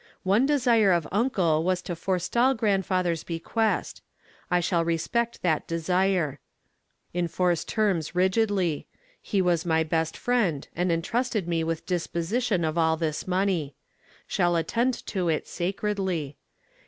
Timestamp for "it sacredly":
15.29-16.35